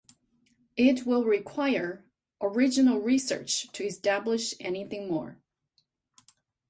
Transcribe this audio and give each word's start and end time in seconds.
It 0.77 1.05
will 1.05 1.25
require 1.25 2.03
original 2.41 2.99
research 2.99 3.71
to 3.73 3.83
establish 3.83 4.55
anything 4.59 5.07
more. 5.07 5.37